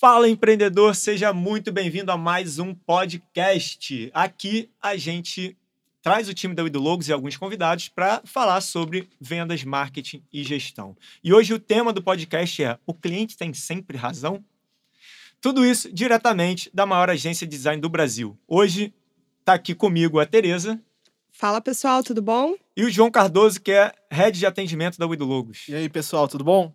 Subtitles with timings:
[0.00, 4.10] Fala empreendedor, seja muito bem-vindo a mais um podcast.
[4.14, 5.54] Aqui a gente
[6.00, 10.96] traz o time da Logos e alguns convidados para falar sobre vendas, marketing e gestão.
[11.22, 14.42] E hoje o tema do podcast é: o cliente tem sempre razão?
[15.38, 18.38] Tudo isso diretamente da maior agência de design do Brasil.
[18.48, 18.94] Hoje
[19.40, 20.80] está aqui comigo a Tereza.
[21.30, 22.54] Fala pessoal, tudo bom?
[22.74, 25.68] E o João Cardoso, que é head de atendimento da Logos.
[25.68, 26.74] E aí pessoal, tudo bom?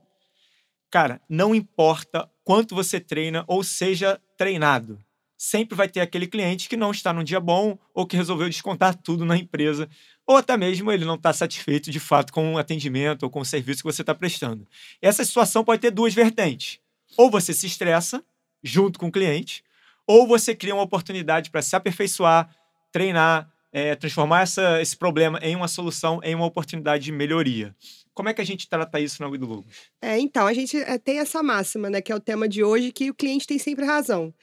[0.92, 4.98] Cara, não importa quanto você treina ou seja treinado,
[5.36, 8.96] sempre vai ter aquele cliente que não está num dia bom ou que resolveu descontar
[8.96, 9.90] tudo na empresa,
[10.26, 13.46] ou até mesmo ele não está satisfeito de fato com o atendimento ou com o
[13.46, 14.66] serviço que você está prestando.
[15.02, 16.80] Essa situação pode ter duas vertentes.
[17.18, 18.24] Ou você se estressa
[18.64, 19.64] junto com o cliente,
[20.08, 22.50] ou você cria uma oportunidade para se aperfeiçoar,
[22.92, 27.76] treinar, é, transformar essa, esse problema em uma solução, em uma oportunidade de melhoria.
[28.16, 29.92] Como é que a gente trata isso na Guido Logos?
[30.02, 32.94] É, então, a gente é, tem essa máxima, né, que é o tema de hoje,
[32.94, 34.34] que o cliente tem sempre razão.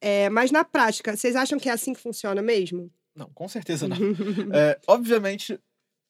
[0.00, 2.92] É, mas na prática, vocês acham que é assim que funciona mesmo?
[3.16, 3.96] Não, com certeza não.
[4.54, 5.58] é, obviamente,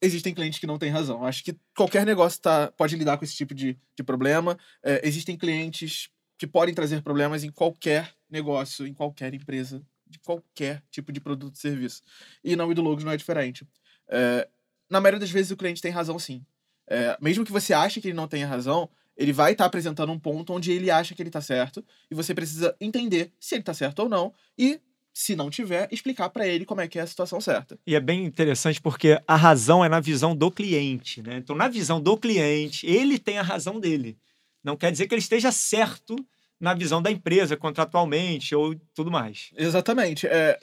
[0.00, 1.24] existem clientes que não têm razão.
[1.24, 4.58] Acho que qualquer negócio tá, pode lidar com esse tipo de, de problema.
[4.82, 10.82] É, existem clientes que podem trazer problemas em qualquer negócio, em qualquer empresa, de qualquer
[10.90, 12.02] tipo de produto e serviço.
[12.42, 13.64] E na Wido Logos não é diferente.
[14.08, 14.48] É,
[14.90, 16.44] na maioria das vezes o cliente tem razão sim.
[16.88, 20.12] É, mesmo que você ache que ele não tenha razão, ele vai estar tá apresentando
[20.12, 23.62] um ponto onde ele acha que ele está certo e você precisa entender se ele
[23.62, 24.80] está certo ou não e
[25.14, 27.78] se não tiver, explicar para ele como é que é a situação certa.
[27.86, 31.36] E é bem interessante porque a razão é na visão do cliente, né?
[31.36, 34.16] Então, na visão do cliente, ele tem a razão dele.
[34.64, 36.16] Não quer dizer que ele esteja certo
[36.58, 39.50] na visão da empresa, contratualmente ou tudo mais.
[39.56, 40.26] Exatamente.
[40.26, 40.58] É,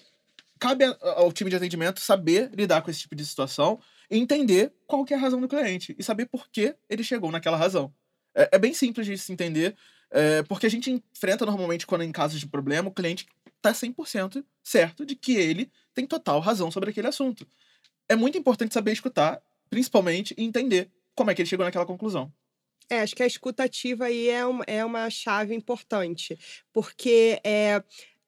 [0.57, 3.79] cabe ao time de atendimento saber lidar com esse tipo de situação
[4.17, 7.57] entender qual que é a razão do cliente e saber por que ele chegou naquela
[7.57, 7.93] razão.
[8.33, 9.75] É, é bem simples de se entender,
[10.09, 14.43] é, porque a gente enfrenta normalmente quando em casos de problema o cliente está 100%
[14.63, 17.45] certo de que ele tem total razão sobre aquele assunto.
[18.07, 22.31] É muito importante saber escutar, principalmente, e entender como é que ele chegou naquela conclusão.
[22.89, 26.39] É, acho que a escutativa aí é uma, é uma chave importante,
[26.73, 27.83] porque é,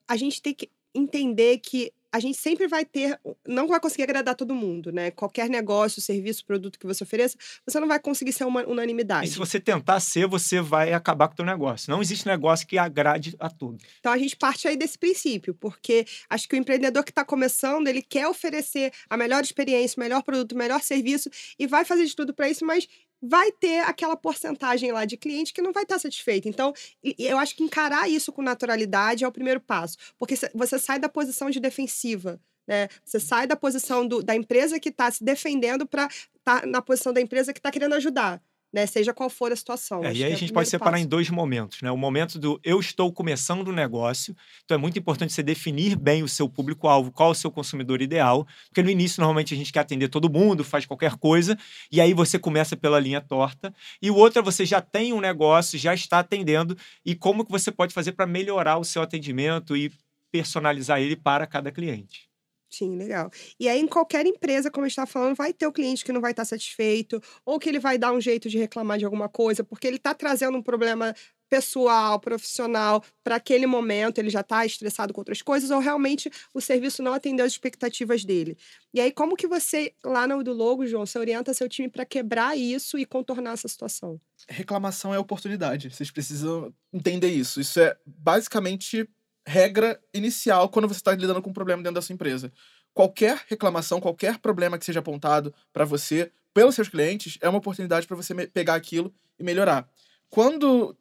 [0.07, 4.35] a gente tem que entender que a gente sempre vai ter, não vai conseguir agradar
[4.35, 5.11] todo mundo, né?
[5.11, 9.27] Qualquer negócio, serviço, produto que você ofereça, você não vai conseguir ser uma unanimidade.
[9.27, 11.89] E se você tentar ser, você vai acabar com o teu negócio.
[11.89, 13.83] Não existe negócio que agrade a todos.
[13.99, 17.87] Então a gente parte aí desse princípio, porque acho que o empreendedor que está começando,
[17.87, 22.05] ele quer oferecer a melhor experiência, o melhor produto, o melhor serviço e vai fazer
[22.05, 22.87] de tudo para isso, mas
[23.21, 26.47] vai ter aquela porcentagem lá de cliente que não vai estar satisfeito.
[26.47, 26.73] Então,
[27.17, 31.07] eu acho que encarar isso com naturalidade é o primeiro passo, porque você sai da
[31.07, 32.39] posição de defensiva.
[32.67, 32.87] Né?
[33.03, 36.81] Você sai da posição do, da empresa que está se defendendo para estar tá na
[36.81, 38.85] posição da empresa que está querendo ajudar né?
[38.85, 40.03] Seja qual for a situação.
[40.03, 41.03] É, e aí a gente pode separar passo.
[41.03, 41.91] em dois momentos, né?
[41.91, 46.23] O momento do eu estou começando o negócio, então é muito importante você definir bem
[46.23, 49.73] o seu público-alvo, qual é o seu consumidor ideal, porque no início normalmente a gente
[49.73, 51.57] quer atender todo mundo, faz qualquer coisa,
[51.91, 53.73] e aí você começa pela linha torta.
[54.01, 57.51] E o outro é você já tem um negócio, já está atendendo, e como que
[57.51, 59.91] você pode fazer para melhorar o seu atendimento e
[60.31, 62.30] personalizar ele para cada cliente.
[62.71, 63.29] Sim, legal.
[63.59, 66.13] E aí, em qualquer empresa, como a gente está falando, vai ter o cliente que
[66.13, 69.03] não vai estar tá satisfeito, ou que ele vai dar um jeito de reclamar de
[69.03, 71.13] alguma coisa, porque ele está trazendo um problema
[71.49, 76.61] pessoal, profissional, para aquele momento, ele já está estressado com outras coisas, ou realmente o
[76.61, 78.57] serviço não atendeu as expectativas dele.
[78.93, 82.05] E aí, como que você, lá no do Logo, João, você orienta seu time para
[82.05, 84.17] quebrar isso e contornar essa situação?
[84.47, 85.89] Reclamação é oportunidade.
[85.89, 87.59] Vocês precisam entender isso.
[87.59, 89.05] Isso é basicamente
[89.45, 92.51] regra inicial quando você está lidando com um problema dentro da sua empresa.
[92.93, 98.05] Qualquer reclamação, qualquer problema que seja apontado para você pelos seus clientes é uma oportunidade
[98.05, 99.87] para você pegar aquilo e melhorar.
[100.29, 100.95] Quando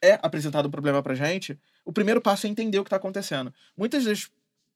[0.00, 3.52] é apresentado um problema para gente, o primeiro passo é entender o que está acontecendo.
[3.76, 4.30] Muitas das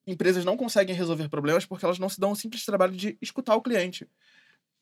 [0.06, 3.54] empresas não conseguem resolver problemas porque elas não se dão o simples trabalho de escutar
[3.54, 4.08] o cliente.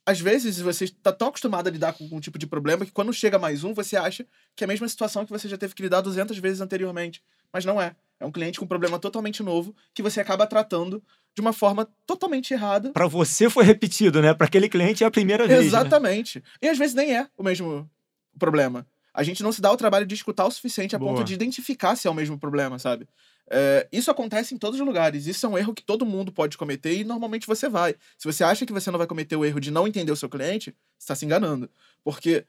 [0.04, 3.12] Às vezes você está tão acostumado a lidar com um tipo de problema que quando
[3.12, 4.26] chega mais um, você acha
[4.56, 7.22] que é a mesma situação que você já teve que lidar 200 vezes anteriormente.
[7.52, 7.94] Mas não é.
[8.18, 11.02] É um cliente com um problema totalmente novo que você acaba tratando
[11.34, 12.90] de uma forma totalmente errada.
[12.90, 14.34] Para você foi repetido, né?
[14.34, 15.60] Para aquele cliente é a primeira vez.
[15.60, 15.66] Né?
[15.66, 16.38] Exatamente.
[16.38, 16.44] Né?
[16.62, 17.90] E às vezes nem é o mesmo
[18.38, 18.86] problema.
[19.12, 21.12] A gente não se dá o trabalho de escutar o suficiente a Boa.
[21.12, 23.08] ponto de identificar se é o mesmo problema, sabe?
[23.50, 25.26] É, isso acontece em todos os lugares.
[25.26, 27.96] Isso é um erro que todo mundo pode cometer e normalmente você vai.
[28.16, 30.28] Se você acha que você não vai cometer o erro de não entender o seu
[30.28, 31.68] cliente, você está se enganando.
[32.04, 32.44] Porque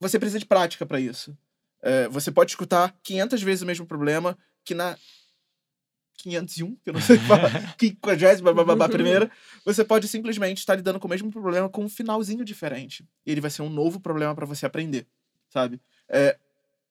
[0.00, 1.36] você precisa de prática para isso.
[1.82, 4.96] É, você pode escutar 500 vezes o mesmo problema que na
[6.18, 9.30] 501, que eu não sei falar, 50 primeira,
[9.64, 13.06] você pode simplesmente estar lidando com o mesmo problema com um finalzinho diferente.
[13.24, 15.06] E ele vai ser um novo problema para você aprender,
[15.48, 15.80] sabe?
[16.08, 16.38] É,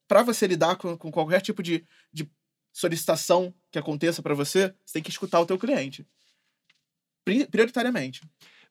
[0.07, 2.29] para você lidar com, com qualquer tipo de, de
[2.73, 6.05] solicitação que aconteça para você, você tem que escutar o teu cliente.
[7.23, 8.21] Prioritariamente.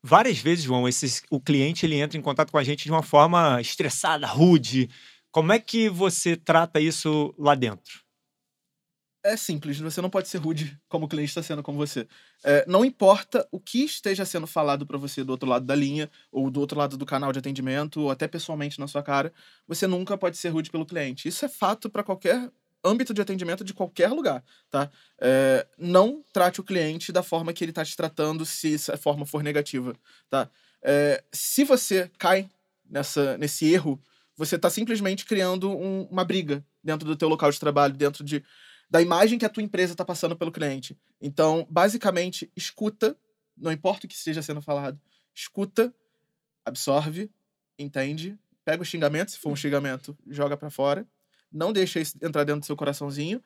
[0.02, 3.02] Várias vezes, João, esses, o cliente ele entra em contato com a gente de uma
[3.02, 4.88] forma estressada, rude.
[5.30, 8.08] Como é que você trata isso lá dentro?
[9.22, 12.06] É simples, você não pode ser rude como o cliente está sendo com você.
[12.44, 16.08] É, não importa o que esteja sendo falado para você do outro lado da linha,
[16.30, 19.32] ou do outro lado do canal de atendimento, ou até pessoalmente na sua cara,
[19.66, 21.28] você nunca pode ser rude pelo cliente.
[21.28, 22.50] Isso é fato para qualquer
[22.82, 24.88] âmbito de atendimento de qualquer lugar, tá?
[25.20, 29.26] É, não trate o cliente da forma que ele está te tratando se essa forma
[29.26, 29.96] for negativa,
[30.30, 30.48] tá?
[30.80, 32.48] É, se você cai
[32.88, 34.00] nessa, nesse erro,
[34.38, 38.42] você está simplesmente criando um, uma briga dentro do teu local de trabalho, dentro de,
[38.88, 40.96] da imagem que a tua empresa está passando pelo cliente.
[41.20, 43.18] Então, basicamente, escuta,
[43.56, 44.98] não importa o que esteja sendo falado,
[45.34, 45.92] escuta,
[46.64, 47.28] absorve,
[47.76, 51.04] entende, pega o xingamento, se for um xingamento, joga para fora,
[51.50, 53.42] não deixa isso entrar dentro do seu coraçãozinho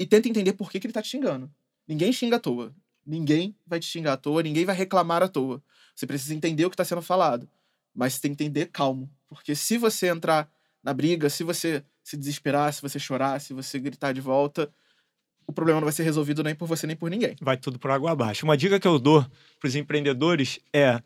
[0.00, 1.48] e tenta entender por que, que ele tá te xingando.
[1.86, 2.74] Ninguém xinga à toa.
[3.06, 5.62] Ninguém vai te xingar à toa, ninguém vai reclamar à toa.
[5.94, 7.48] Você precisa entender o que está sendo falado.
[7.94, 9.10] Mas tem que entender calmo.
[9.28, 10.48] Porque se você entrar
[10.82, 14.70] na briga, se você se desesperar, se você chorar, se você gritar de volta,
[15.46, 17.36] o problema não vai ser resolvido nem por você nem por ninguém.
[17.40, 18.44] Vai tudo por água abaixo.
[18.44, 19.24] Uma dica que eu dou
[19.60, 21.00] para os empreendedores é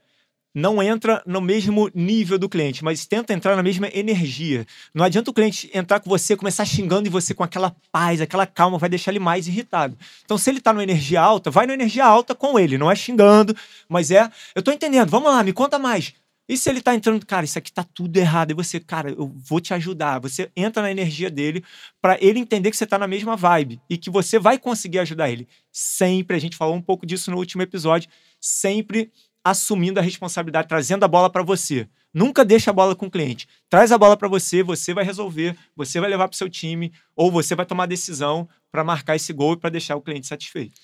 [0.55, 4.67] não entra no mesmo nível do cliente, mas tenta entrar na mesma energia.
[4.93, 8.47] Não adianta o cliente entrar com você, começar xingando e você com aquela paz, aquela
[8.47, 9.97] calma, vai deixar ele mais irritado.
[10.25, 12.97] Então, se ele está numa energia alta, vai na energia alta com ele, não é
[12.97, 13.55] xingando,
[13.89, 14.25] mas é,
[14.55, 16.15] eu estou entendendo, vamos lá, me conta mais.
[16.49, 19.29] E se ele está entrando, cara, isso aqui está tudo errado, e você, cara, eu
[19.37, 20.19] vou te ajudar.
[20.21, 21.63] Você entra na energia dele
[22.01, 25.31] para ele entender que você está na mesma vibe e que você vai conseguir ajudar
[25.31, 25.47] ele.
[25.71, 28.09] Sempre, a gente falou um pouco disso no último episódio,
[28.41, 29.13] sempre
[29.45, 31.87] assumindo a responsabilidade, trazendo a bola para você.
[32.13, 33.47] Nunca deixa a bola com o cliente.
[33.69, 36.93] Traz a bola para você, você vai resolver, você vai levar para o seu time,
[37.15, 40.27] ou você vai tomar a decisão para marcar esse gol e para deixar o cliente
[40.27, 40.81] satisfeito.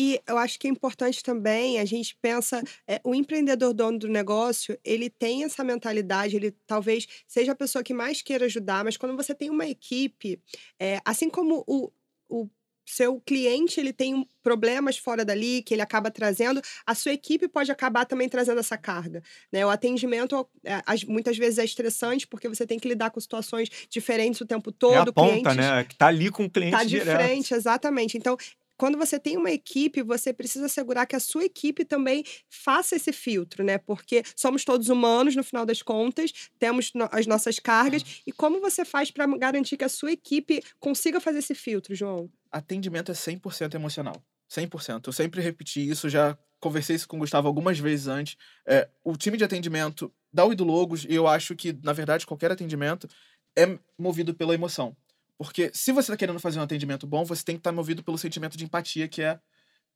[0.00, 4.06] E eu acho que é importante também, a gente pensa, é, o empreendedor dono do
[4.06, 8.96] negócio, ele tem essa mentalidade, ele talvez seja a pessoa que mais queira ajudar, mas
[8.96, 10.40] quando você tem uma equipe,
[10.78, 11.90] é, assim como o,
[12.28, 12.48] o
[12.88, 17.70] seu cliente ele tem problemas fora dali que ele acaba trazendo, a sua equipe pode
[17.70, 19.22] acabar também trazendo essa carga.
[19.52, 19.64] Né?
[19.64, 24.40] O atendimento é, muitas vezes é estressante porque você tem que lidar com situações diferentes
[24.40, 24.94] o tempo todo.
[24.94, 25.84] É a ponta, clientes, né?
[25.84, 27.16] Que tá ali com o cliente Tá de direto.
[27.16, 28.16] frente, exatamente.
[28.16, 28.36] Então,
[28.78, 33.12] quando você tem uma equipe, você precisa assegurar que a sua equipe também faça esse
[33.12, 33.76] filtro, né?
[33.76, 38.22] Porque somos todos humanos, no final das contas, temos no as nossas cargas.
[38.24, 42.30] E como você faz para garantir que a sua equipe consiga fazer esse filtro, João?
[42.50, 44.22] Atendimento é 100% emocional.
[44.48, 45.08] 100%.
[45.08, 48.36] Eu sempre repeti isso, já conversei isso com o Gustavo algumas vezes antes.
[48.66, 52.52] É, o time de atendimento da Uido Logos, e eu acho que, na verdade, qualquer
[52.52, 53.08] atendimento
[53.56, 54.96] é movido pela emoção.
[55.38, 58.02] Porque se você está querendo fazer um atendimento bom, você tem que estar tá movido
[58.02, 59.38] pelo sentimento de empatia, que é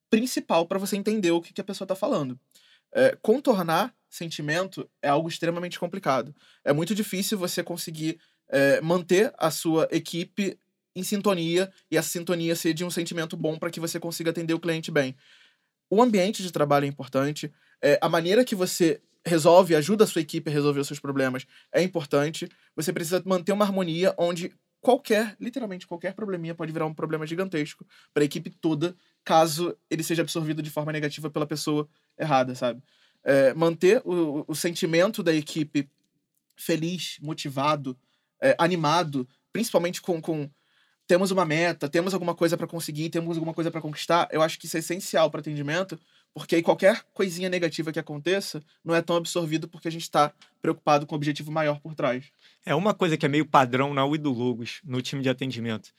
[0.09, 2.39] principal para você entender o que, que a pessoa está falando.
[2.95, 6.35] É, contornar sentimento é algo extremamente complicado.
[6.65, 10.59] É muito difícil você conseguir é, manter a sua equipe
[10.95, 14.55] em sintonia e essa sintonia ser de um sentimento bom para que você consiga atender
[14.55, 15.17] o cliente bem.
[15.91, 17.53] O ambiente de trabalho é importante,
[17.83, 21.47] é, a maneira que você resolve, ajuda a sua equipe a resolver os seus problemas
[21.73, 22.49] é importante.
[22.77, 27.87] Você precisa manter uma harmonia onde qualquer, literalmente qualquer probleminha pode virar um problema gigantesco
[28.13, 32.83] para a equipe toda, caso ele seja absorvido de forma negativa pela pessoa errada, sabe?
[33.25, 35.89] É, manter o, o, sentimento da equipe
[36.57, 37.97] feliz, motivado,
[38.41, 40.51] é, animado, principalmente com, com
[41.07, 44.59] temos uma meta, temos alguma coisa para conseguir, temos alguma coisa para conquistar, eu acho
[44.59, 45.99] que isso é essencial para atendimento,
[46.35, 50.33] porque aí qualquer coisinha negativa que aconteça não é tão absorvido porque a gente está
[50.61, 52.25] preocupado com o objetivo maior por trás.
[52.65, 55.91] É uma coisa que é meio padrão na Logos, no time de atendimento.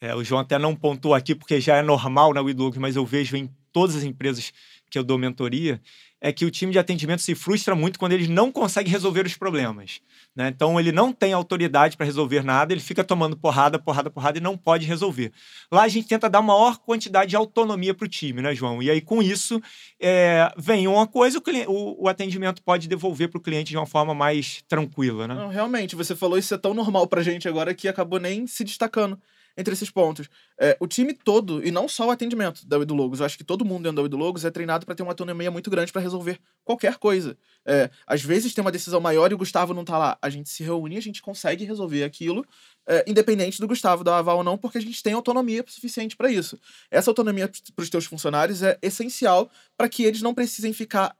[0.00, 3.04] É, o João até não pontuou aqui porque já é normal na Logos, mas eu
[3.04, 4.52] vejo em todas as empresas
[4.90, 5.80] que eu dou mentoria,
[6.20, 9.34] é que o time de atendimento se frustra muito quando eles não conseguem resolver os
[9.36, 10.00] problemas.
[10.36, 10.48] Né?
[10.48, 14.40] Então, ele não tem autoridade para resolver nada, ele fica tomando porrada, porrada, porrada e
[14.40, 15.32] não pode resolver.
[15.72, 18.82] Lá a gente tenta dar maior quantidade de autonomia para o time, né, João?
[18.82, 19.62] E aí, com isso,
[19.98, 23.76] é, vem uma coisa, o, cliente, o, o atendimento pode devolver para o cliente de
[23.78, 25.26] uma forma mais tranquila.
[25.26, 25.34] Né?
[25.34, 28.62] Não, realmente, você falou isso é tão normal para gente agora que acabou nem se
[28.62, 29.18] destacando
[29.60, 30.28] entre esses pontos.
[30.58, 33.44] É, o time todo, e não só o atendimento da Wido Logos, eu acho que
[33.44, 36.00] todo mundo dentro da Wido Logos é treinado para ter uma autonomia muito grande para
[36.00, 37.36] resolver qualquer coisa.
[37.64, 40.18] É, às vezes tem uma decisão maior e o Gustavo não tá lá.
[40.20, 42.44] A gente se reúne a gente consegue resolver aquilo,
[42.86, 46.30] é, independente do Gustavo dar aval ou não, porque a gente tem autonomia suficiente para
[46.30, 46.58] isso.
[46.90, 51.14] Essa autonomia para os teus funcionários é essencial para que eles não precisem ficar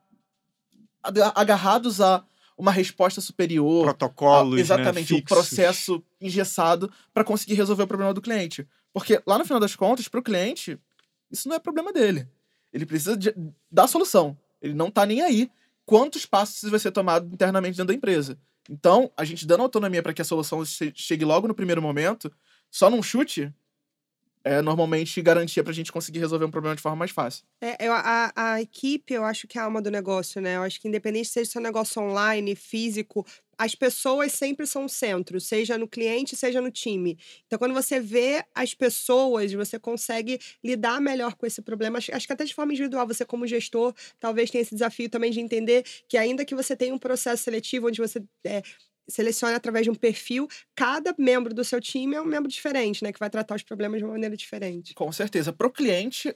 [1.35, 2.25] agarrados a
[2.61, 3.85] uma resposta superior.
[3.85, 8.69] Protocolos, a, exatamente, né, um processo engessado para conseguir resolver o problema do cliente.
[8.93, 10.79] Porque lá no final das contas, para o cliente,
[11.31, 12.29] isso não é problema dele.
[12.73, 13.35] Ele precisa de,
[13.71, 14.37] da solução.
[14.61, 15.51] Ele não está nem aí
[15.87, 18.39] quantos passos vai ser tomado internamente dentro da empresa.
[18.69, 20.63] Então, a gente dando autonomia para que a solução
[20.95, 22.31] chegue logo no primeiro momento,
[22.71, 23.53] só num chute,
[24.45, 27.45] é normalmente garantia para a gente conseguir resolver um problema de forma mais fácil.
[27.63, 30.57] É, eu, a, a equipe, eu acho que é a alma do negócio, né?
[30.57, 33.25] Eu acho que independente seja seu negócio online, físico,
[33.59, 37.19] as pessoas sempre são o centro, seja no cliente, seja no time.
[37.47, 41.99] Então, quando você vê as pessoas, você consegue lidar melhor com esse problema.
[41.99, 45.31] Acho, acho que até de forma individual, você como gestor, talvez tenha esse desafio também
[45.31, 48.63] de entender que ainda que você tenha um processo seletivo onde você é,
[49.09, 53.13] seleciona através de um perfil, cada membro do seu time é um membro diferente, né?
[53.13, 54.95] Que vai tratar os problemas de uma maneira diferente.
[54.95, 55.53] Com certeza.
[55.53, 56.35] Para o cliente,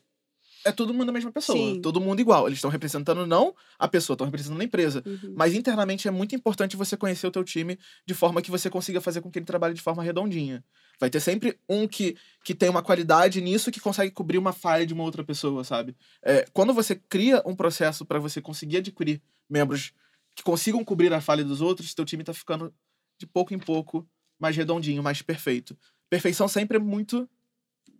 [0.64, 1.80] é todo mundo a mesma pessoa, Sim.
[1.80, 2.47] todo mundo igual.
[2.47, 5.02] Eles estão representando não a pessoa, estão representando a empresa.
[5.04, 5.35] Uhum.
[5.37, 9.00] Mas internamente é muito importante você conhecer o teu time de forma que você consiga
[9.00, 10.64] fazer com que ele trabalhe de forma redondinha.
[10.99, 14.87] Vai ter sempre um que, que tem uma qualidade nisso que consegue cobrir uma falha
[14.87, 15.94] de uma outra pessoa, sabe?
[16.23, 19.92] É, quando você cria um processo para você conseguir adquirir membros
[20.34, 22.74] que consigam cobrir a falha dos outros, teu time tá ficando
[23.18, 25.76] de pouco em pouco mais redondinho, mais perfeito.
[26.10, 27.28] Perfeição sempre é muito,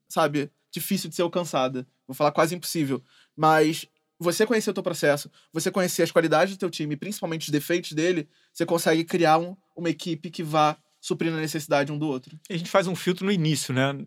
[0.08, 1.86] sabe, difícil de ser alcançada.
[2.06, 3.02] Vou falar quase impossível.
[3.36, 3.86] Mas
[4.18, 7.92] você conhecer o teu processo, você conhecer as qualidades do teu time, principalmente os defeitos
[7.92, 12.38] dele, você consegue criar um, uma equipe que vá suprindo a necessidade um do outro.
[12.48, 14.04] A gente faz um filtro no início, né?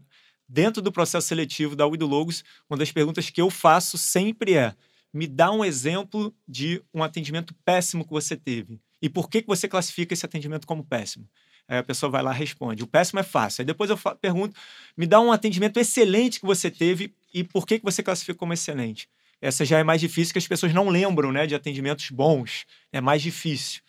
[0.50, 4.74] Dentro do processo seletivo da Wido Logos, uma das perguntas que eu faço sempre é:
[5.14, 8.80] me dá um exemplo de um atendimento péssimo que você teve.
[9.02, 11.28] E por que, que você classifica esse atendimento como péssimo?
[11.68, 12.84] Aí a pessoa vai lá e responde.
[12.84, 13.62] O péssimo é fácil.
[13.62, 14.56] Aí depois eu pergunto,
[14.96, 18.54] me dá um atendimento excelente que você teve e por que, que você classifica como
[18.54, 19.10] excelente?
[19.42, 22.66] Essa já é mais difícil, que as pessoas não lembram né, de atendimentos bons.
[22.92, 23.82] É mais difícil.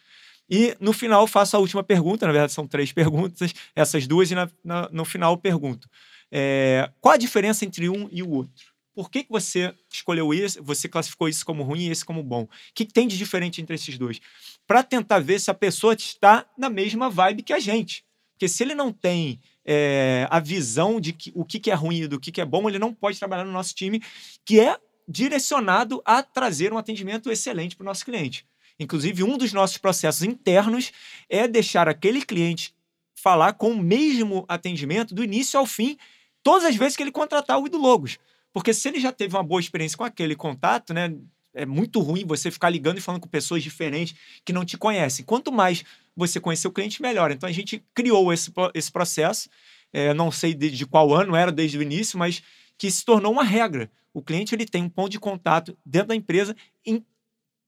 [0.51, 4.35] E no final faço a última pergunta, na verdade são três perguntas, essas duas, e
[4.35, 5.89] na, na, no final pergunto:
[6.33, 8.78] é, qual a diferença entre um e o outro?
[8.99, 12.43] Por que, que você escolheu isso, você classificou isso como ruim e esse como bom?
[12.43, 14.21] O que, que tem de diferente entre esses dois?
[14.67, 18.05] Para tentar ver se a pessoa está na mesma vibe que a gente.
[18.33, 22.01] Porque se ele não tem é, a visão de que, o que, que é ruim
[22.01, 24.03] e do que, que é bom, ele não pode trabalhar no nosso time,
[24.45, 24.77] que é
[25.07, 28.45] direcionado a trazer um atendimento excelente para o nosso cliente.
[28.81, 30.91] Inclusive, um dos nossos processos internos
[31.31, 32.75] é deixar aquele cliente
[33.15, 35.97] falar com o mesmo atendimento do início ao fim,
[36.43, 38.19] todas as vezes que ele contratar o Ido Logos.
[38.59, 41.15] Porque se ele já teve uma boa experiência com aquele contato, né?
[41.55, 45.25] É muito ruim você ficar ligando e falando com pessoas diferentes que não te conhecem.
[45.25, 45.85] Quanto mais
[46.17, 47.31] você conhecer o cliente, melhor.
[47.31, 49.49] Então a gente criou esse, esse processo.
[49.93, 52.43] É, não sei de, de qual ano era desde o início, mas
[52.77, 53.89] que se tornou uma regra.
[54.13, 57.07] O cliente ele tem um ponto de contato dentro da empresa em,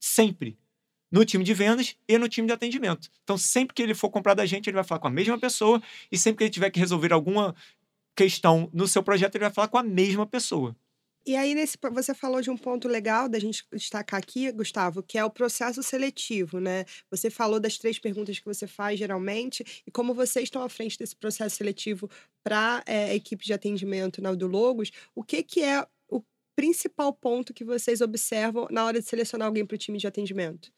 [0.01, 0.59] sempre
[1.11, 3.09] no time de vendas e no time de atendimento.
[3.23, 5.83] Então, sempre que ele for comprar da gente, ele vai falar com a mesma pessoa
[6.11, 7.55] e sempre que ele tiver que resolver alguma
[8.21, 10.77] questão no seu projeto, ele vai falar com a mesma pessoa.
[11.25, 15.17] E aí, nesse, você falou de um ponto legal da gente destacar aqui, Gustavo, que
[15.17, 16.85] é o processo seletivo, né?
[17.11, 20.99] Você falou das três perguntas que você faz geralmente e como vocês estão à frente
[20.99, 22.11] desse processo seletivo
[22.45, 26.23] para é, a equipe de atendimento na do Logos, o que, que é o
[26.55, 30.71] principal ponto que vocês observam na hora de selecionar alguém para o time de atendimento?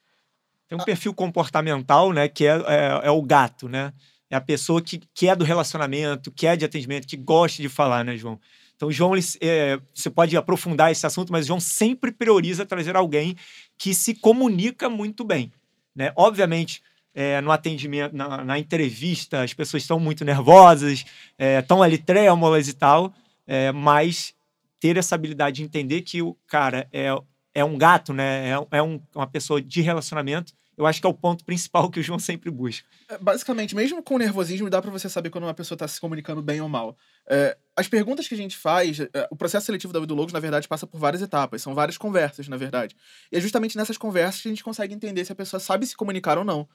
[0.69, 3.93] Tem um perfil comportamental, né, que é, é, é o gato, né?
[4.33, 7.69] É a pessoa que, que é do relacionamento, que é de atendimento, que gosta de
[7.69, 8.41] falar, né, João?
[8.75, 12.65] Então, o João, ele, é, você pode aprofundar esse assunto, mas o João sempre prioriza
[12.65, 13.37] trazer alguém
[13.77, 15.53] que se comunica muito bem.
[15.95, 16.15] Né?
[16.17, 16.83] Obviamente,
[17.15, 21.05] é, no atendimento, na, na, entrevista, as pessoas estão muito nervosas,
[21.61, 23.13] estão é, ali trêmulas e tal,
[23.47, 24.35] é, mas
[24.81, 27.09] ter essa habilidade de entender que o cara é,
[27.55, 28.49] é um gato, né?
[28.49, 32.01] é, é um, uma pessoa de relacionamento, eu acho que é o ponto principal que
[32.01, 32.87] o João sempre busca.
[33.09, 36.43] É, basicamente, mesmo com nervosismo, dá para você saber quando uma pessoa está se comunicando
[36.43, 36.97] bem ou mal.
[37.29, 40.41] É, as perguntas que a gente faz, é, o processo seletivo da Vida Logos, na
[40.41, 42.97] verdade, passa por várias etapas, são várias conversas, na verdade.
[43.31, 45.97] E é justamente nessas conversas que a gente consegue entender se a pessoa sabe se
[45.97, 46.69] comunicar ou não.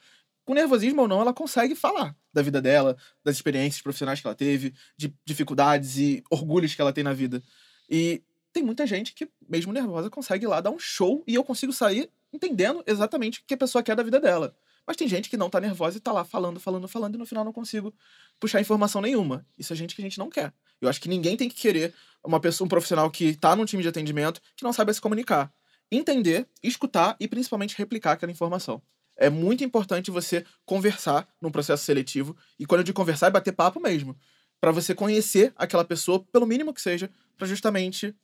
[0.46, 2.96] Com nervosismo ou não, ela consegue falar da vida dela,
[3.26, 7.44] das experiências profissionais que ela teve, de dificuldades e orgulhos que ela tem na vida.
[7.90, 8.24] E
[8.54, 11.74] tem muita gente que, mesmo nervosa, consegue ir lá dar um show e eu consigo
[11.74, 14.56] sair entendendo exatamente o que a pessoa quer da vida dela.
[14.86, 17.26] Mas tem gente que não tá nervosa e tá lá falando, falando, falando e no
[17.26, 17.94] final não consigo
[18.40, 19.46] puxar informação nenhuma.
[19.58, 20.54] Isso é gente que a gente não quer.
[20.80, 21.94] Eu acho que ninguém tem que querer
[22.24, 25.52] uma pessoa, um profissional que tá num time de atendimento que não sabe se comunicar.
[25.92, 28.82] Entender, escutar e principalmente replicar aquela informação.
[29.18, 33.52] É muito importante você conversar num processo seletivo e quando eu digo conversar é bater
[33.52, 34.16] papo mesmo,
[34.62, 38.16] para você conhecer aquela pessoa, pelo mínimo que seja, para justamente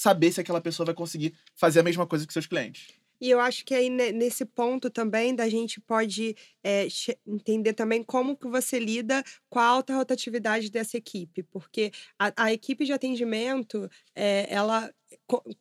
[0.00, 2.88] saber se aquela pessoa vai conseguir fazer a mesma coisa que seus clientes.
[3.20, 6.88] E eu acho que aí nesse ponto também da gente pode é,
[7.26, 12.50] entender também como que você lida com a alta rotatividade dessa equipe, porque a, a
[12.50, 14.90] equipe de atendimento, é, ela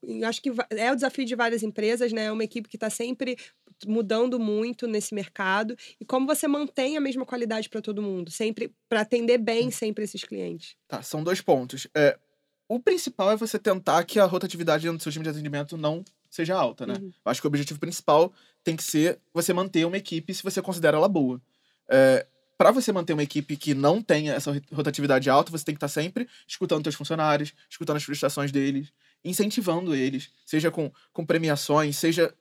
[0.03, 2.25] eu acho que é o desafio de várias empresas, né?
[2.25, 3.35] É uma equipe que está sempre
[3.85, 8.73] mudando muito nesse mercado e como você mantém a mesma qualidade para todo mundo, sempre
[8.87, 9.71] para atender bem hum.
[9.71, 10.77] sempre esses clientes.
[10.87, 11.87] Tá, são dois pontos.
[11.93, 12.17] É,
[12.69, 16.05] o principal é você tentar que a rotatividade dentro do seu time de atendimento não
[16.29, 16.93] seja alta, né?
[16.93, 17.11] Uhum.
[17.25, 18.31] Eu acho que o objetivo principal
[18.63, 21.41] tem que ser você manter uma equipe se você considera ela boa.
[21.89, 25.77] É, para você manter uma equipe que não tenha essa rotatividade alta, você tem que
[25.77, 28.93] estar tá sempre escutando seus funcionários, escutando as frustrações deles,
[29.25, 32.31] incentivando eles, seja com, com premiações, seja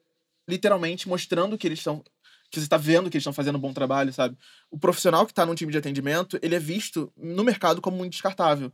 [0.47, 2.05] literalmente mostrando que eles estão
[2.51, 4.37] que você está vendo que eles estão fazendo um bom trabalho, sabe?
[4.71, 8.13] O profissional que está num time de atendimento, ele é visto no mercado como muito
[8.13, 8.73] descartável.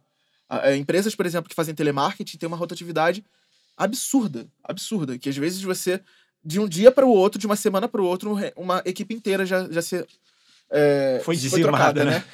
[0.51, 3.25] É, empresas, por exemplo, que fazem telemarketing têm uma rotatividade
[3.77, 6.01] absurda, absurda, que às vezes você
[6.45, 9.47] de um dia para o outro, de uma semana para o outro, uma equipe inteira
[9.47, 10.07] já, já se
[10.71, 12.11] é, foi dizimada, né?
[12.19, 12.25] né?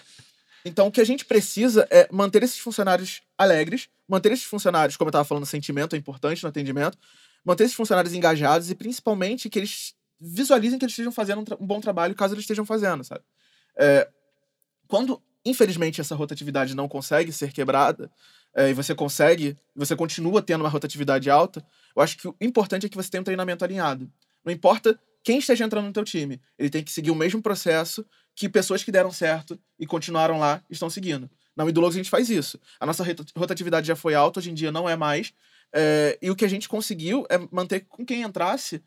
[0.64, 5.08] Então, o que a gente precisa é manter esses funcionários alegres, manter esses funcionários, como
[5.08, 6.98] eu estava falando, sentimento é importante no atendimento,
[7.44, 11.66] manter esses funcionários engajados e principalmente que eles visualizem que eles estejam fazendo um, um
[11.66, 13.22] bom trabalho caso eles estejam fazendo, sabe?
[13.76, 14.08] É,
[14.86, 18.10] quando, infelizmente, essa rotatividade não consegue ser quebrada
[18.54, 22.86] é, e você consegue, você continua tendo uma rotatividade alta, eu acho que o importante
[22.86, 24.10] é que você tenha um treinamento alinhado.
[24.44, 28.04] Não importa quem esteja entrando no teu time, ele tem que seguir o mesmo processo
[28.34, 31.30] que pessoas que deram certo e continuaram lá estão seguindo.
[31.54, 32.58] Na Idologos a gente faz isso.
[32.78, 33.04] A nossa
[33.36, 35.32] rotatividade já foi alta, hoje em dia não é mais.
[35.72, 38.82] É, e o que a gente conseguiu é manter com quem entrasse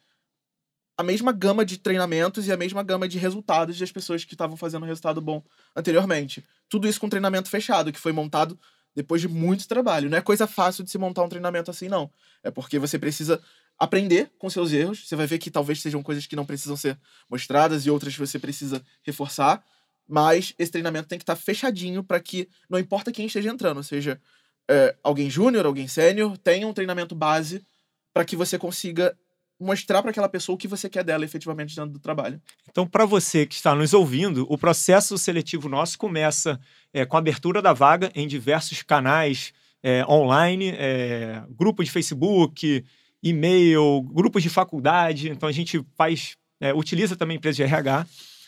[0.98, 4.56] a mesma gama de treinamentos e a mesma gama de resultados das pessoas que estavam
[4.56, 5.44] fazendo resultado bom
[5.76, 6.44] anteriormente.
[6.70, 8.60] Tudo isso com treinamento fechado, que foi montado
[8.96, 10.10] depois de muito trabalho.
[10.10, 12.12] Não é coisa fácil de se montar um treinamento assim, não.
[12.44, 13.42] É porque você precisa
[13.78, 15.08] aprender com seus erros.
[15.08, 18.20] Você vai ver que talvez sejam coisas que não precisam ser mostradas e outras que
[18.20, 19.64] você precisa reforçar.
[20.08, 24.22] Mas esse treinamento tem que estar fechadinho para que não importa quem esteja entrando, seja
[24.70, 27.66] é, alguém júnior, alguém sênior, tenha um treinamento base
[28.14, 29.18] para que você consiga
[29.64, 32.42] mostrar para aquela pessoa o que você quer dela efetivamente dentro do trabalho.
[32.70, 36.60] Então, para você que está nos ouvindo, o processo seletivo nosso começa
[36.94, 42.84] é, com a abertura da vaga em diversos canais é, online, é, grupo de Facebook,
[43.22, 45.30] e-mail, grupos de faculdade.
[45.30, 48.06] Então, a gente faz, é, utiliza também empresa de RH.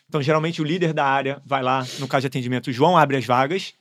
[0.08, 3.26] Então, geralmente, o líder da área vai lá, no caso de atendimento, João abre as
[3.26, 3.74] vagas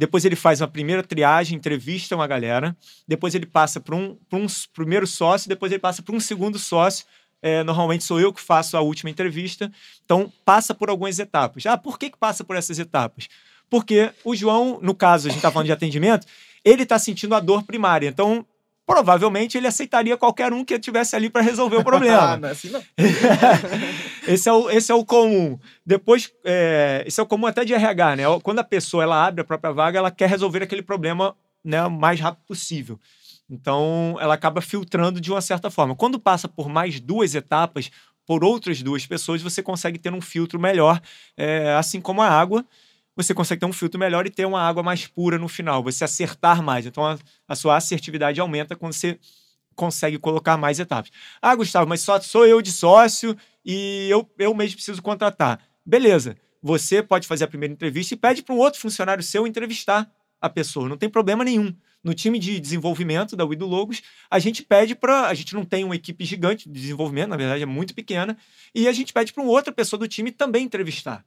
[0.00, 2.74] depois ele faz uma primeira triagem, entrevista uma galera.
[3.06, 5.46] Depois ele passa para um, um primeiro sócio.
[5.46, 7.04] Depois ele passa para um segundo sócio.
[7.42, 9.70] É, normalmente sou eu que faço a última entrevista.
[10.02, 11.66] Então, passa por algumas etapas.
[11.66, 13.28] Ah, por que, que passa por essas etapas?
[13.68, 16.26] Porque o João, no caso, a gente está falando de atendimento,
[16.64, 18.08] ele está sentindo a dor primária.
[18.08, 18.46] Então,
[18.90, 22.18] provavelmente ele aceitaria qualquer um que estivesse ali para resolver o problema.
[22.34, 22.82] ah, não é assim não.
[24.26, 25.56] esse, é o, esse é o comum.
[25.86, 28.24] Depois, é, esse é o comum até de RH, né?
[28.42, 31.90] Quando a pessoa ela abre a própria vaga, ela quer resolver aquele problema né, o
[31.90, 32.98] mais rápido possível.
[33.48, 35.94] Então, ela acaba filtrando de uma certa forma.
[35.94, 37.92] Quando passa por mais duas etapas,
[38.26, 41.00] por outras duas pessoas, você consegue ter um filtro melhor,
[41.36, 42.66] é, assim como a água
[43.22, 46.04] você consegue ter um filtro melhor e ter uma água mais pura no final, você
[46.04, 46.86] acertar mais.
[46.86, 49.18] Então a, a sua assertividade aumenta quando você
[49.74, 51.10] consegue colocar mais etapas.
[51.40, 55.60] Ah, Gustavo, mas só sou eu de sócio e eu, eu mesmo preciso contratar.
[55.84, 60.10] Beleza, você pode fazer a primeira entrevista e pede para um outro funcionário seu entrevistar
[60.40, 61.74] a pessoa, não tem problema nenhum.
[62.02, 65.26] No time de desenvolvimento da Wido Logos, a gente pede para.
[65.26, 68.38] A gente não tem uma equipe gigante de desenvolvimento, na verdade é muito pequena,
[68.74, 71.22] e a gente pede para uma outra pessoa do time também entrevistar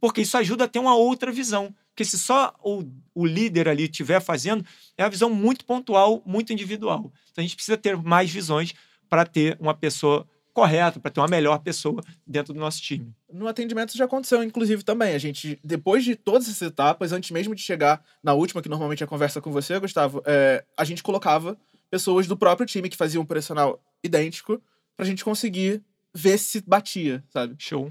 [0.00, 1.74] porque isso ajuda a ter uma outra visão.
[1.90, 2.84] Porque se só o,
[3.14, 4.64] o líder ali estiver fazendo,
[4.96, 7.12] é uma visão muito pontual, muito individual.
[7.32, 8.74] Então a gente precisa ter mais visões
[9.08, 13.12] para ter uma pessoa correta, para ter uma melhor pessoa dentro do nosso time.
[13.32, 15.14] No atendimento já aconteceu, inclusive, também.
[15.14, 19.02] A gente, depois de todas essas etapas, antes mesmo de chegar na última, que normalmente
[19.02, 21.56] é a conversa com você, Gustavo, é, a gente colocava
[21.90, 24.60] pessoas do próprio time que faziam um operacional idêntico
[24.96, 25.82] para a gente conseguir
[26.12, 27.54] ver se batia, sabe?
[27.58, 27.88] Show.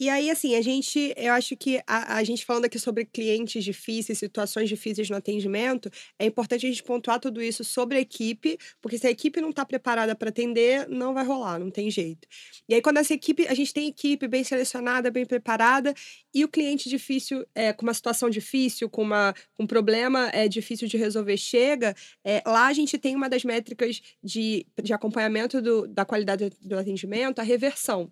[0.00, 3.62] E aí, assim, a gente, eu acho que a, a, gente falando aqui sobre clientes
[3.62, 8.56] difíceis, situações difíceis no atendimento, é importante a gente pontuar tudo isso sobre a equipe,
[8.80, 12.26] porque se a equipe não está preparada para atender, não vai rolar, não tem jeito.
[12.66, 15.92] E aí, quando essa equipe, a gente tem equipe bem selecionada, bem preparada,
[16.32, 20.88] e o cliente difícil, é, com uma situação difícil, com, uma, um problema é, difícil
[20.88, 25.86] de resolver, chega, é, lá a gente tem uma das métricas de, de acompanhamento do,
[25.86, 28.10] da qualidade do atendimento, a reversão.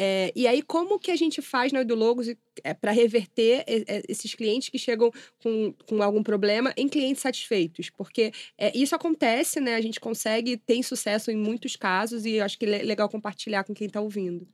[0.00, 2.28] É, e aí, como que a gente faz na Edulogos
[2.62, 5.10] é, para reverter é, esses clientes que chegam
[5.42, 7.90] com, com algum problema em clientes satisfeitos?
[7.90, 9.74] Porque é, isso acontece, né?
[9.74, 13.74] A gente consegue, tem sucesso em muitos casos e acho que é legal compartilhar com
[13.74, 14.46] quem está ouvindo.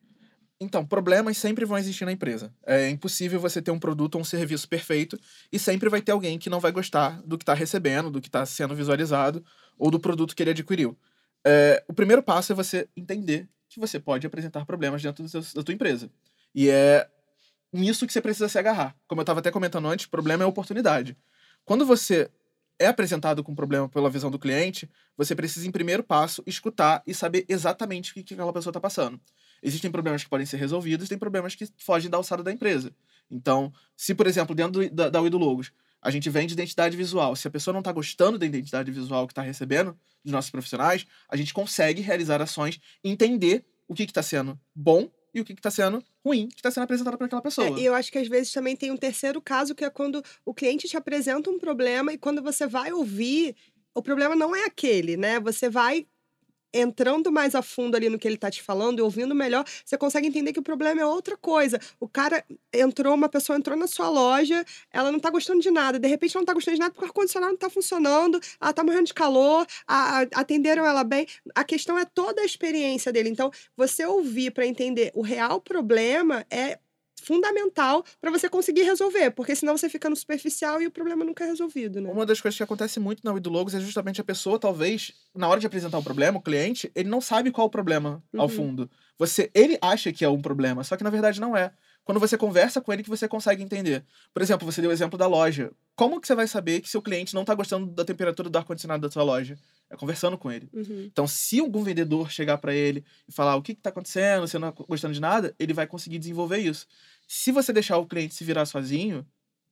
[0.58, 2.50] Então, problemas sempre vão existir na empresa.
[2.64, 5.20] É impossível você ter um produto ou um serviço perfeito
[5.52, 8.28] e sempre vai ter alguém que não vai gostar do que está recebendo, do que
[8.28, 9.44] está sendo visualizado
[9.76, 10.96] ou do produto que ele adquiriu.
[11.46, 15.74] É, o primeiro passo é você entender que você pode apresentar problemas dentro da tua
[15.74, 16.10] empresa.
[16.54, 17.08] E é
[17.72, 18.96] nisso que você precisa se agarrar.
[19.06, 21.16] Como eu estava até comentando antes, problema é oportunidade.
[21.64, 22.30] Quando você
[22.78, 27.02] é apresentado com um problema pela visão do cliente, você precisa, em primeiro passo, escutar
[27.06, 29.20] e saber exatamente o que, que aquela pessoa está passando.
[29.62, 32.92] Existem problemas que podem ser resolvidos, tem problemas que fogem da alçada da empresa.
[33.30, 35.72] Então, se, por exemplo, dentro da, da Uido Logos,
[36.04, 37.34] a gente vende identidade visual.
[37.34, 41.06] Se a pessoa não está gostando da identidade visual que está recebendo dos nossos profissionais,
[41.28, 45.70] a gente consegue realizar ações, entender o que está sendo bom e o que está
[45.70, 47.66] sendo ruim que está sendo apresentado para aquela pessoa.
[47.66, 50.22] É, e eu acho que às vezes também tem um terceiro caso, que é quando
[50.44, 53.56] o cliente te apresenta um problema e quando você vai ouvir,
[53.94, 55.40] o problema não é aquele, né?
[55.40, 56.06] Você vai
[56.74, 59.96] entrando mais a fundo ali no que ele tá te falando e ouvindo melhor, você
[59.96, 61.80] consegue entender que o problema é outra coisa.
[62.00, 65.98] O cara entrou, uma pessoa entrou na sua loja, ela não tá gostando de nada,
[65.98, 68.72] de repente ela não tá gostando de nada porque o ar-condicionado não tá funcionando, ela
[68.72, 71.26] tá morrendo de calor, a, a, atenderam ela bem.
[71.54, 73.28] A questão é toda a experiência dele.
[73.28, 76.78] Então, você ouvir para entender o real problema é
[77.24, 81.44] fundamental para você conseguir resolver, porque senão você fica no superficial e o problema nunca
[81.44, 82.10] é resolvido, né?
[82.10, 85.48] Uma das coisas que acontece muito na do Logos é justamente a pessoa, talvez, na
[85.48, 88.40] hora de apresentar o um problema, o cliente, ele não sabe qual o problema uhum.
[88.40, 88.90] ao fundo.
[89.18, 91.72] Você, ele acha que é um problema, só que na verdade não é.
[92.04, 94.04] Quando você conversa com ele que você consegue entender.
[94.32, 95.72] Por exemplo, você deu o exemplo da loja.
[95.96, 99.00] Como que você vai saber que seu cliente não está gostando da temperatura do ar-condicionado
[99.00, 99.56] da sua loja?
[99.88, 100.68] É conversando com ele.
[100.72, 101.04] Uhum.
[101.10, 104.68] Então, se algum vendedor chegar para ele e falar o que está acontecendo, você não
[104.68, 106.86] está gostando de nada, ele vai conseguir desenvolver isso.
[107.26, 109.26] Se você deixar o cliente se virar sozinho,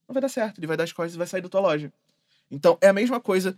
[0.07, 0.59] não vai dar certo.
[0.59, 1.91] Ele vai dar as costas e vai sair da tua loja.
[2.49, 3.57] Então, é a mesma coisa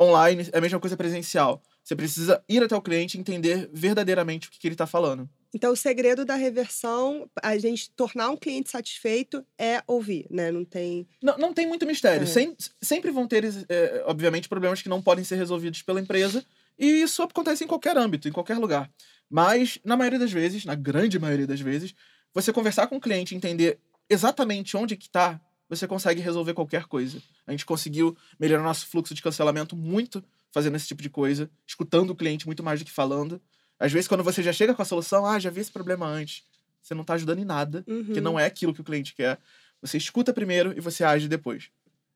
[0.00, 1.62] online, é a mesma coisa presencial.
[1.82, 5.28] Você precisa ir até o cliente e entender verdadeiramente o que, que ele está falando.
[5.52, 10.52] Então, o segredo da reversão, a gente tornar um cliente satisfeito é ouvir, né?
[10.52, 11.08] Não tem.
[11.20, 12.22] Não, não tem muito mistério.
[12.22, 12.26] É.
[12.26, 16.44] Sem, sempre vão ter, é, obviamente, problemas que não podem ser resolvidos pela empresa.
[16.78, 18.88] E isso acontece em qualquer âmbito, em qualquer lugar.
[19.28, 21.94] Mas, na maioria das vezes, na grande maioria das vezes,
[22.32, 27.22] você conversar com o cliente, entender exatamente onde que está, você consegue resolver qualquer coisa.
[27.46, 32.10] A gente conseguiu melhorar nosso fluxo de cancelamento muito fazendo esse tipo de coisa, escutando
[32.10, 33.40] o cliente muito mais do que falando.
[33.78, 36.42] Às vezes, quando você já chega com a solução, ah, já vi esse problema antes,
[36.82, 38.12] você não está ajudando em nada, uhum.
[38.12, 39.38] que não é aquilo que o cliente quer.
[39.80, 41.70] Você escuta primeiro e você age depois.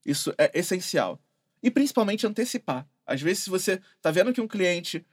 [0.04, 1.20] Isso é essencial.
[1.62, 2.86] E principalmente antecipar.
[3.06, 5.06] Às vezes, se você está vendo que um cliente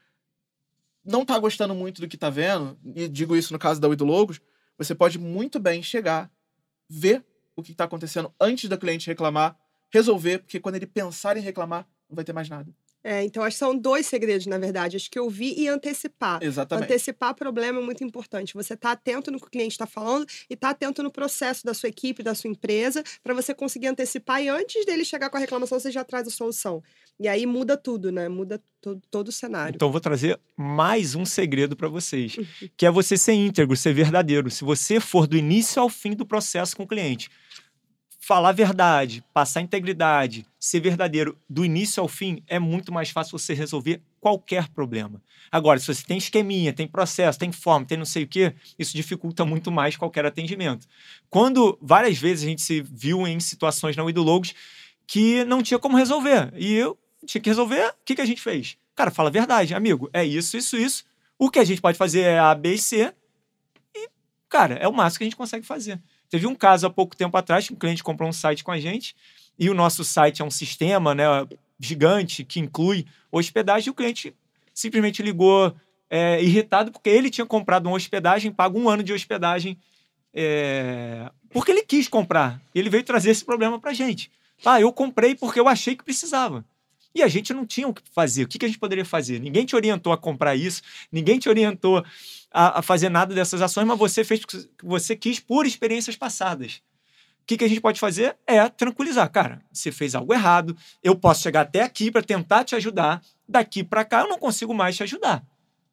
[1.05, 4.05] não está gostando muito do que está vendo, e digo isso no caso da Wido
[4.05, 4.41] Logos,
[4.77, 6.31] você pode muito bem chegar,
[6.89, 7.23] ver
[7.55, 9.57] o que está acontecendo antes da cliente reclamar,
[9.91, 12.73] resolver, porque quando ele pensar em reclamar, não vai ter mais nada.
[13.03, 14.95] É, então acho que são dois segredos, na verdade.
[14.95, 16.39] Acho que ouvir e antecipar.
[16.43, 16.85] Exatamente.
[16.85, 18.53] Antecipar problema é muito importante.
[18.53, 21.73] Você tá atento no que o cliente está falando e tá atento no processo da
[21.73, 25.39] sua equipe, da sua empresa, para você conseguir antecipar e antes dele chegar com a
[25.39, 26.83] reclamação, você já traz a solução.
[27.21, 28.27] E aí muda tudo, né?
[28.27, 29.75] Muda todo, todo o cenário.
[29.75, 32.35] Então vou trazer mais um segredo para vocês,
[32.75, 34.49] que é você ser íntegro, ser verdadeiro.
[34.49, 37.29] Se você for do início ao fim do processo com o cliente,
[38.19, 43.37] falar a verdade, passar integridade, ser verdadeiro do início ao fim, é muito mais fácil
[43.37, 45.21] você resolver qualquer problema.
[45.51, 48.95] Agora, se você tem esqueminha, tem processo, tem forma, tem não sei o quê, isso
[48.95, 50.87] dificulta muito mais qualquer atendimento.
[51.29, 54.55] Quando várias vezes a gente se viu em situações na Idologos
[55.05, 56.51] que não tinha como resolver.
[56.55, 58.77] E eu tinha que resolver, o que, que a gente fez?
[58.95, 61.03] Cara, fala a verdade, amigo, é isso, isso, isso.
[61.37, 63.13] O que a gente pode fazer é A, B e C.
[63.95, 64.09] E,
[64.49, 65.99] cara, é o máximo que a gente consegue fazer.
[66.29, 68.79] Teve um caso há pouco tempo atrás que um cliente comprou um site com a
[68.79, 69.15] gente
[69.57, 71.23] e o nosso site é um sistema né,
[71.79, 73.87] gigante que inclui hospedagem.
[73.87, 74.35] E o cliente
[74.73, 75.75] simplesmente ligou
[76.09, 79.77] é, irritado porque ele tinha comprado uma hospedagem, pago um ano de hospedagem
[80.33, 82.61] é, porque ele quis comprar.
[82.73, 84.31] Ele veio trazer esse problema para gente.
[84.63, 86.63] Ah, eu comprei porque eu achei que precisava.
[87.13, 88.43] E a gente não tinha o que fazer.
[88.43, 89.39] O que, a gente poderia fazer?
[89.39, 92.03] Ninguém te orientou a comprar isso, ninguém te orientou
[92.51, 96.15] a, a fazer nada dessas ações, mas você fez o que você quis por experiências
[96.15, 96.81] passadas.
[97.43, 99.29] O que, que a gente pode fazer é tranquilizar.
[99.29, 103.83] Cara, você fez algo errado, eu posso chegar até aqui para tentar te ajudar, daqui
[103.83, 105.43] para cá eu não consigo mais te ajudar.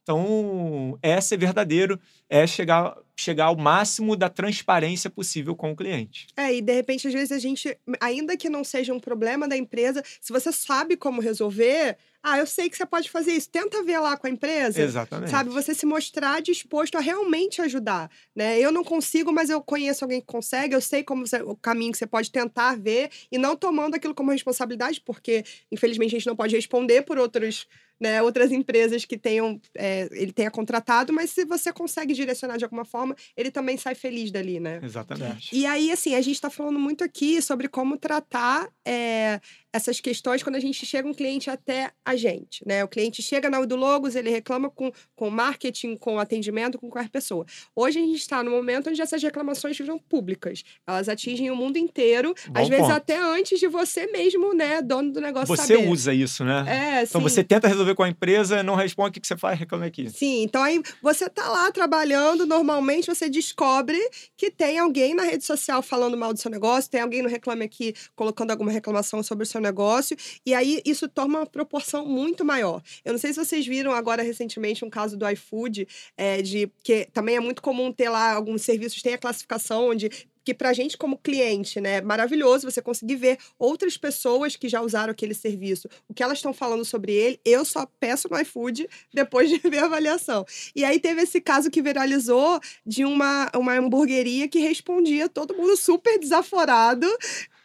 [0.02, 6.28] Então, é ser verdadeiro, é chegar chegar ao máximo da transparência possível com o cliente.
[6.36, 9.56] É, e de repente, às vezes, a gente, ainda que não seja um problema da
[9.56, 13.50] empresa, se você sabe como resolver, ah, eu sei que você pode fazer isso.
[13.50, 14.80] Tenta ver lá com a empresa.
[14.80, 15.30] Exatamente.
[15.30, 18.58] Sabe, você se mostrar disposto a realmente ajudar, né?
[18.60, 21.90] Eu não consigo, mas eu conheço alguém que consegue, eu sei como você, o caminho
[21.90, 26.26] que você pode tentar ver e não tomando aquilo como responsabilidade, porque infelizmente a gente
[26.26, 27.66] não pode responder por outros
[28.00, 32.64] né, outras empresas que tenham é, ele tenha contratado, mas se você consegue direcionar de
[32.64, 34.80] alguma forma, ele também sai feliz dali, né?
[34.82, 35.54] Exatamente.
[35.54, 39.40] E aí, assim, a gente está falando muito aqui sobre como tratar é,
[39.72, 42.82] essas questões quando a gente chega um cliente até a gente, né?
[42.82, 47.10] O cliente chega na Udo Logos, ele reclama com, com marketing, com atendimento, com qualquer
[47.10, 47.44] pessoa.
[47.76, 50.62] Hoje a gente está no momento onde essas reclamações viram públicas.
[50.86, 52.96] Elas atingem o mundo inteiro, Bom às vezes ponto.
[52.96, 55.88] até antes de você mesmo, né, dono do negócio Você saber.
[55.88, 56.64] usa isso, né?
[56.66, 57.28] É, Então sim.
[57.28, 59.58] você tenta resolver com a empresa, não responde, o que que você faz?
[59.58, 60.08] Reclama aqui.
[60.10, 63.98] Sim, então aí você tá lá trabalhando, normalmente você descobre
[64.36, 67.64] que tem alguém na rede social falando mal do seu negócio, tem alguém no Reclame
[67.64, 72.44] Aqui colocando alguma reclamação sobre o seu negócio, e aí isso toma uma proporção muito
[72.44, 72.82] maior.
[73.04, 77.06] Eu não sei se vocês viram agora recentemente um caso do iFood, é, de que
[77.12, 80.10] também é muito comum ter lá alguns serviços, tem a classificação onde
[80.48, 84.80] que pra gente como cliente, né, é maravilhoso você conseguir ver outras pessoas que já
[84.80, 87.38] usaram aquele serviço, o que elas estão falando sobre ele.
[87.44, 90.46] Eu só peço no iFood depois de ver a avaliação.
[90.74, 95.76] E aí teve esse caso que viralizou de uma, uma hamburgueria que respondia todo mundo
[95.76, 97.06] super desaforado.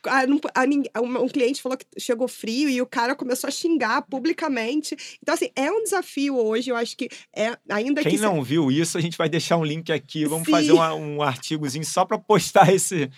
[0.06, 0.26] A-
[0.62, 4.96] a nin- um cliente falou que chegou frio e o cara começou a xingar publicamente.
[5.22, 6.70] Então, assim, é um desafio hoje.
[6.70, 8.18] Eu acho que é ainda Quem que.
[8.18, 10.26] se- não viu isso, a gente vai deixar um link aqui.
[10.26, 10.52] Vamos Sim.
[10.52, 13.10] fazer uma- um artigozinho só para postar esse,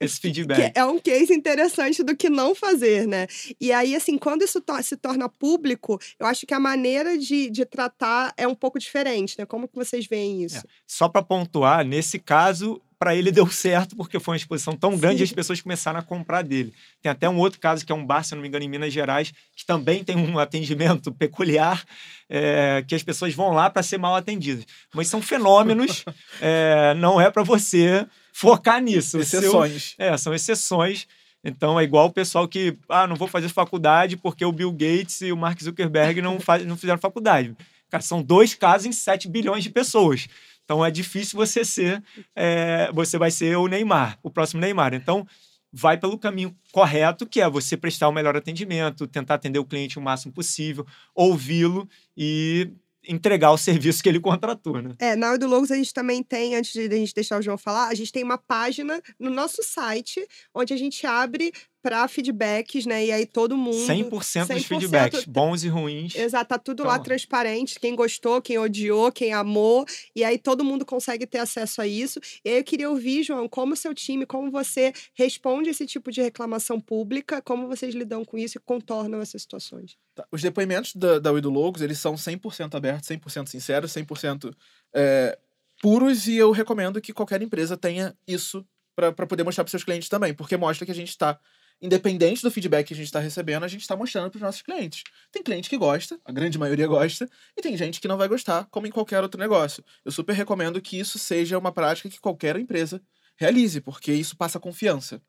[0.00, 0.72] esse feedback.
[0.72, 3.26] Que é um case interessante do que não fazer, né?
[3.60, 7.48] E aí, assim, quando isso to- se torna público, eu acho que a maneira de,
[7.50, 9.46] de tratar é um pouco diferente, né?
[9.46, 10.62] Como que vocês veem isso?
[10.86, 15.18] Só para pontuar, nesse caso, para ele deu certo, porque foi uma exposição tão grande
[15.18, 15.22] Sim.
[15.22, 16.72] e as pessoas começaram a comprar dele.
[17.02, 18.92] Tem até um outro caso, que é um bar, se não me engano, em Minas
[18.92, 21.84] Gerais, que também tem um atendimento peculiar,
[22.28, 24.64] é, que as pessoas vão lá para ser mal atendidas.
[24.94, 26.04] Mas são fenômenos,
[26.40, 29.18] é, não é para você focar nisso.
[29.18, 29.94] O seu- Exceções.
[29.98, 31.06] É, são exceções.
[31.44, 35.20] Então é igual o pessoal que, ah, não vou fazer faculdade porque o Bill Gates
[35.20, 37.54] e o Mark Zuckerberg não, faz, não fizeram faculdade.
[37.88, 40.26] Cara, são dois casos em 7 bilhões de pessoas.
[40.66, 42.02] Então é difícil você ser,
[42.34, 44.92] é, você vai ser o Neymar, o próximo Neymar.
[44.94, 45.24] Então
[45.72, 49.98] vai pelo caminho correto, que é você prestar o melhor atendimento, tentar atender o cliente
[49.98, 52.68] o máximo possível, ouvi-lo e
[53.08, 54.90] entregar o serviço que ele contratou, né?
[54.98, 57.42] É, na hora do Logos a gente também tem, antes de a gente deixar o
[57.42, 61.52] João falar, a gente tem uma página no nosso site onde a gente abre
[61.86, 63.06] para feedbacks, né?
[63.06, 63.76] E aí todo mundo.
[63.76, 66.16] 100%, dos 100% feedbacks, bons e ruins.
[66.16, 70.64] Exato, tá tudo Então, lá transparente, quem gostou, quem odiou, quem amou, e aí todo
[70.64, 72.18] mundo consegue ter acesso a isso.
[72.44, 76.10] E aí eu queria ouvir, João, como o seu time, como você responde esse tipo
[76.10, 79.96] de reclamação pública, como vocês lidam com isso e contornam essas situações.
[80.12, 84.52] Tá, Os depoimentos da, da Logos, eles são 100% abertos, 100% sinceros, 100%
[84.92, 85.38] é,
[85.80, 90.08] puros, e eu recomendo que qualquer empresa tenha isso para poder mostrar para seus clientes
[90.08, 91.38] também, porque mostra que a gente está,
[91.80, 94.62] independente do feedback que a gente está recebendo, a gente está mostrando para os nossos
[94.62, 95.02] clientes.
[95.30, 98.66] Tem cliente que gosta, a grande maioria gosta, e tem gente que não vai gostar,
[98.70, 99.84] como em qualquer outro negócio.
[100.04, 103.00] Eu super recomendo que isso seja uma prática que qualquer empresa
[103.36, 105.20] realize, porque isso passa confiança.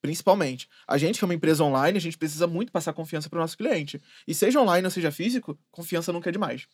[0.00, 0.66] Principalmente.
[0.88, 3.40] A gente, que é uma empresa online, a gente precisa muito passar confiança para o
[3.40, 4.00] nosso cliente.
[4.26, 6.66] E seja online ou seja físico, confiança nunca é demais.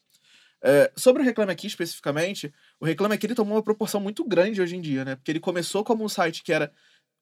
[0.62, 4.62] É, sobre o Reclame Aqui especificamente, o Reclame Aqui ele tomou uma proporção muito grande
[4.62, 5.16] hoje em dia, né?
[5.16, 6.72] Porque ele começou como um site que era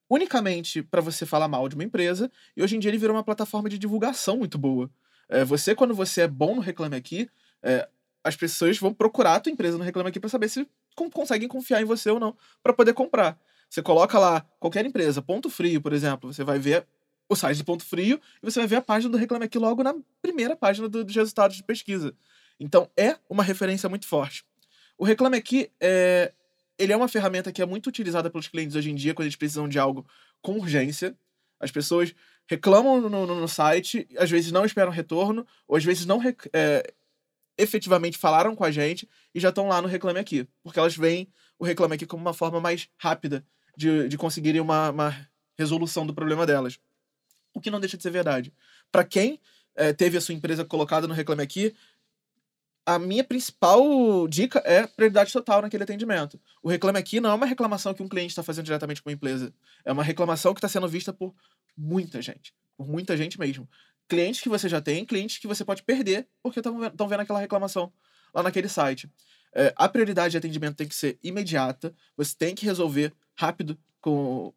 [0.08, 3.24] unicamente para você falar mal de uma empresa, e hoje em dia ele virou uma
[3.24, 4.90] plataforma de divulgação muito boa.
[5.28, 7.28] É, você, quando você é bom no Reclame Aqui,
[7.62, 7.88] é,
[8.22, 11.48] as pessoas vão procurar a tua empresa no Reclame Aqui para saber se con- conseguem
[11.48, 13.38] confiar em você ou não, para poder comprar.
[13.68, 16.86] Você coloca lá qualquer empresa, Ponto Frio, por exemplo, você vai ver
[17.28, 19.82] o site de Ponto Frio e você vai ver a página do Reclame Aqui logo
[19.82, 22.14] na primeira página do- dos resultados de pesquisa.
[22.60, 24.44] Então, é uma referência muito forte.
[24.96, 26.32] O Reclame Aqui é,
[26.78, 29.36] ele é uma ferramenta que é muito utilizada pelos clientes hoje em dia quando eles
[29.36, 30.06] precisam de algo
[30.42, 31.16] com urgência.
[31.60, 32.14] As pessoas
[32.46, 36.20] reclamam no, no- no site, às vezes não esperam retorno, ou às vezes não
[36.52, 36.82] é,
[37.56, 40.46] efetivamente falaram com a gente e já estão lá no Reclame Aqui.
[40.62, 43.44] Porque elas veem o Reclame Aqui como uma forma mais rápida
[43.76, 46.78] de, de conseguirem uma, uma resolução do problema delas.
[47.54, 48.52] O que não deixa de ser verdade.
[48.90, 49.40] Para quem
[49.76, 51.74] eh, teve a sua empresa colocada no Reclame Aqui,
[52.86, 56.38] a minha principal dica é prioridade total naquele atendimento.
[56.62, 59.12] O Reclame Aqui não é uma reclamação que um cliente está fazendo diretamente com a
[59.12, 59.52] empresa.
[59.84, 61.34] É uma reclamação que está sendo vista por
[61.76, 62.54] muita gente.
[62.76, 63.68] Por muita gente mesmo.
[64.06, 67.90] Clientes que você já tem, clientes que você pode perder porque estão vendo aquela reclamação
[68.34, 69.10] lá naquele site.
[69.54, 74.52] É, a prioridade de atendimento tem que ser imediata, você tem que resolver rápido com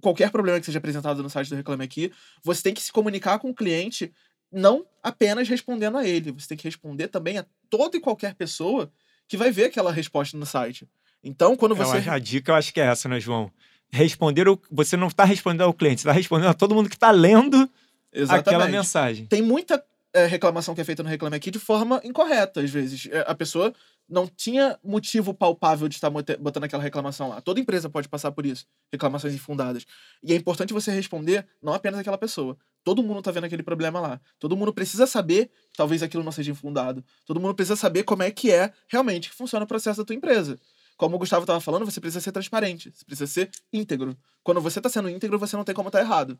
[0.00, 2.12] qualquer problema que seja apresentado no site do Reclame Aqui.
[2.44, 4.12] Você tem que se comunicar com o cliente,
[4.50, 8.90] não apenas respondendo a ele, você tem que responder também a toda e qualquer pessoa
[9.26, 10.88] que vai ver aquela resposta no site.
[11.22, 11.98] Então, quando você.
[11.98, 13.50] É, a dica eu acho que é essa, né, João?
[13.90, 14.60] Responder, o...
[14.70, 17.68] você não está respondendo ao cliente, você está respondendo a todo mundo que está lendo
[18.12, 18.48] Exatamente.
[18.48, 19.26] aquela mensagem.
[19.26, 19.82] Tem muita
[20.12, 23.08] é, reclamação que é feita no Reclame Aqui de forma incorreta, às vezes.
[23.10, 23.74] É, a pessoa
[24.08, 27.40] não tinha motivo palpável de estar botando aquela reclamação lá.
[27.40, 29.84] Toda empresa pode passar por isso, reclamações infundadas.
[30.22, 32.56] E é importante você responder não apenas aquela pessoa.
[32.82, 34.20] Todo mundo está vendo aquele problema lá.
[34.38, 37.04] Todo mundo precisa saber que talvez aquilo não seja infundado.
[37.26, 40.16] Todo mundo precisa saber como é que é realmente que funciona o processo da tua
[40.16, 40.58] empresa.
[40.96, 44.16] Como o Gustavo estava falando, você precisa ser transparente, você precisa ser íntegro.
[44.42, 46.38] Quando você está sendo íntegro, você não tem como estar tá errado.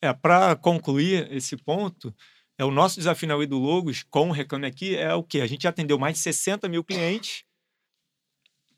[0.00, 2.14] É, para concluir esse ponto,
[2.58, 5.40] é o nosso desafio na Ui do Logos com o Reclame Aqui é o quê?
[5.40, 7.44] A gente já atendeu mais de 60 mil clientes.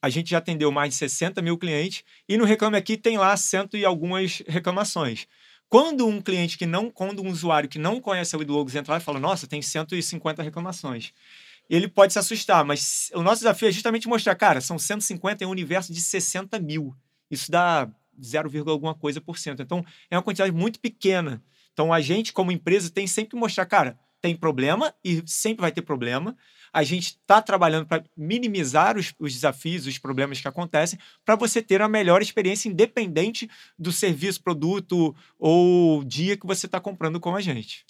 [0.03, 3.35] A gente já atendeu mais de 60 mil clientes e no Reclame Aqui tem lá
[3.39, 5.27] cento e algumas reclamações.
[5.67, 8.75] Quando um cliente que não, quando um usuário que não conhece a Ui do Logos
[8.75, 11.13] entra lá e fala, nossa, tem 150 reclamações.
[11.69, 15.47] Ele pode se assustar, mas o nosso desafio é justamente mostrar, cara, são 150 em
[15.47, 16.95] um universo de 60 mil.
[17.31, 17.89] Isso dá
[18.23, 19.63] 0, alguma coisa por cento.
[19.63, 21.43] Então, é uma quantidade muito pequena.
[21.73, 25.73] Então, a gente, como empresa, tem sempre que mostrar, cara, tem problema e sempre vai
[25.73, 26.37] ter problema.
[26.73, 31.61] A gente está trabalhando para minimizar os, os, desafios, os problemas que acontecem, para você
[31.61, 37.35] ter a melhor experiência, independente do serviço, produto ou dia que você está comprando com
[37.35, 37.85] a gente.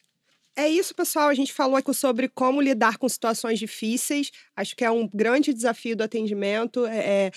[0.57, 1.29] É isso, pessoal.
[1.29, 4.31] A gente falou aqui sobre como lidar com situações difíceis.
[4.57, 6.87] Acho que é um grande desafio do atendimento.
[6.87, 7.31] É, é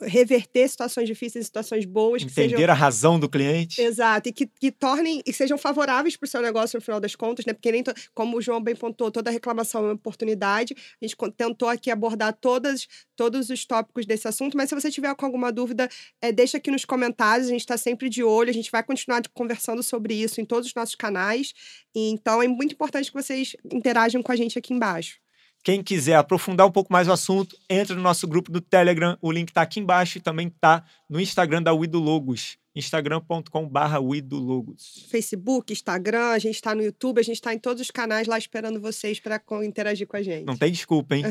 [0.00, 2.22] reverter situações difíceis em situações boas.
[2.22, 2.70] Entender sejam...
[2.70, 3.80] a razão do cliente.
[3.80, 7.14] Exato, e que, que tornem e sejam favoráveis para o seu negócio no final das
[7.14, 7.52] contas, né?
[7.52, 7.92] Porque nem, to...
[8.14, 10.74] como o João bem pontuou, toda reclamação é uma oportunidade.
[11.00, 15.14] A gente tentou aqui abordar todas, todos os tópicos desse assunto, mas se você tiver
[15.14, 15.88] com alguma dúvida,
[16.20, 19.22] é, deixa aqui nos comentários, a gente está sempre de olho, a gente vai continuar
[19.32, 21.52] conversando sobre isso em todos os nossos canais.
[21.94, 25.23] E, então é muito importante que vocês interajam com a gente aqui embaixo.
[25.64, 29.16] Quem quiser aprofundar um pouco mais o assunto, entra no nosso grupo do Telegram.
[29.22, 32.58] O link está aqui embaixo e também está no Instagram da Wido Logos.
[32.76, 33.98] instagram.com.br
[34.30, 35.06] Logos.
[35.10, 38.36] Facebook, Instagram, a gente está no YouTube, a gente está em todos os canais lá
[38.36, 40.44] esperando vocês para interagir com a gente.
[40.44, 41.24] Não tem desculpa, hein?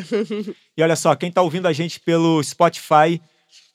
[0.76, 3.22] e olha só, quem está ouvindo a gente pelo Spotify,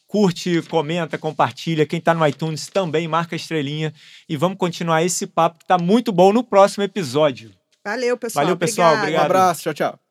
[0.09, 1.87] curte, comenta, compartilha.
[1.87, 3.95] Quem está no iTunes também marca a estrelinha.
[4.29, 7.55] E vamos continuar esse papo que está muito bom no próximo episódio.
[7.85, 8.45] Valeu, pessoal.
[8.45, 8.97] Valeu, pessoal.
[8.97, 9.23] Obrigado.
[9.23, 9.63] Um abraço.
[9.63, 10.08] Tchau, tchau.